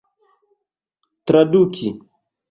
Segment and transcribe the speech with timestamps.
[1.25, 1.89] traduki